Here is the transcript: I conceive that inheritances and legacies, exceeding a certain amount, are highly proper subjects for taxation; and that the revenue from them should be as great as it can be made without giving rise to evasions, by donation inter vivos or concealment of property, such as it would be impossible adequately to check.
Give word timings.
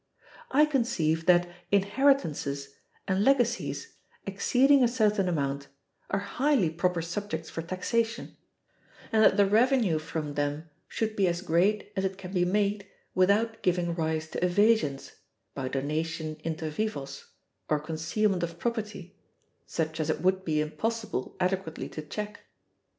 I 0.49 0.65
conceive 0.65 1.27
that 1.27 1.47
inheritances 1.71 2.69
and 3.07 3.23
legacies, 3.23 3.97
exceeding 4.25 4.83
a 4.83 4.87
certain 4.87 5.29
amount, 5.29 5.67
are 6.09 6.17
highly 6.17 6.71
proper 6.71 7.03
subjects 7.03 7.51
for 7.51 7.61
taxation; 7.61 8.35
and 9.11 9.23
that 9.23 9.37
the 9.37 9.45
revenue 9.45 9.99
from 9.99 10.33
them 10.33 10.67
should 10.87 11.15
be 11.15 11.27
as 11.27 11.43
great 11.43 11.93
as 11.95 12.03
it 12.03 12.17
can 12.17 12.33
be 12.33 12.45
made 12.45 12.87
without 13.13 13.61
giving 13.61 13.93
rise 13.93 14.27
to 14.31 14.43
evasions, 14.43 15.11
by 15.53 15.67
donation 15.67 16.37
inter 16.43 16.71
vivos 16.71 17.25
or 17.69 17.79
concealment 17.79 18.41
of 18.41 18.57
property, 18.57 19.15
such 19.67 19.99
as 19.99 20.09
it 20.09 20.21
would 20.21 20.43
be 20.43 20.61
impossible 20.61 21.35
adequately 21.39 21.87
to 21.89 22.01
check. 22.01 22.43